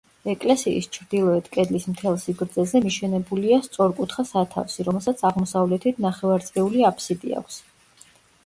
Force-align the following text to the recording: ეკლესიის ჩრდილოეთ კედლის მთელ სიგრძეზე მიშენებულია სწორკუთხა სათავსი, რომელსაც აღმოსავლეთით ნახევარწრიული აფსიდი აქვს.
ეკლესიის 0.31 0.85
ჩრდილოეთ 0.95 1.49
კედლის 1.57 1.83
მთელ 1.89 2.17
სიგრძეზე 2.23 2.81
მიშენებულია 2.85 3.59
სწორკუთხა 3.67 4.27
სათავსი, 4.31 4.87
რომელსაც 4.89 5.23
აღმოსავლეთით 5.31 6.03
ნახევარწრიული 6.07 6.87
აფსიდი 6.91 7.37
აქვს. 7.43 7.61